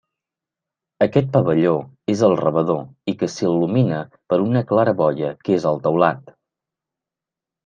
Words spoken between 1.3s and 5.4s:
pavelló és el rebedor i que s'il·lumina per una claraboia